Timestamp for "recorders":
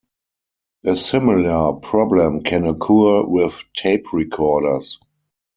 4.13-4.97